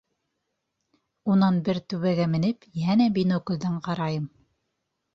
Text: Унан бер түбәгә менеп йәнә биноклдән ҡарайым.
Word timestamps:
Унан 1.33 1.61
бер 1.69 1.81
түбәгә 1.95 2.27
менеп 2.33 2.69
йәнә 2.85 3.11
биноклдән 3.21 3.81
ҡарайым. 3.91 4.29